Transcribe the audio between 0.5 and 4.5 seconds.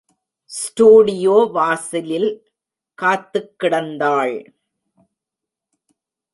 Studio வாசிலில் காத்துக் கிடந்தாள்.